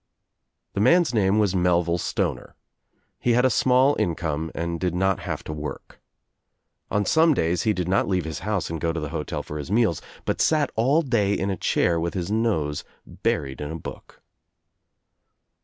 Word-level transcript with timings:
The 0.73 0.79
man's 0.79 1.13
name 1.13 1.37
was 1.37 1.53
Melville 1.55 1.99
Stoner, 1.99 2.55
He 3.19 3.33
had 3.33 3.45
a 3.45 3.51
small 3.51 3.95
income 3.99 4.49
and 4.55 4.79
did 4.79 4.95
not 4.95 5.19
have 5.19 5.43
to 5.43 5.53
work. 5.53 6.01
On 6.89 7.05
some 7.05 7.35
days 7.35 7.61
he 7.69 7.73
did 7.73 7.87
not 7.87 8.07
leave 8.07 8.25
his 8.25 8.39
house 8.39 8.71
and 8.71 8.81
go 8.81 8.91
to 8.91 8.99
the 8.99 9.09
hotel 9.09 9.43
for 9.43 9.59
his 9.59 9.69
meals 9.69 10.01
but 10.25 10.41
sat 10.41 10.71
all 10.75 11.03
day 11.03 11.33
in 11.35 11.51
a 11.51 11.55
chair 11.55 11.99
with 11.99 12.15
his 12.15 12.31
nose 12.31 12.83
buried 13.05 13.61
in 13.61 13.69
a 13.69 13.77
book. 13.77 14.23